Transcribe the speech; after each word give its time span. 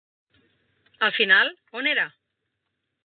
Al 1.07 1.13
final, 1.19 1.53
on 1.81 1.91
era? 1.93 2.07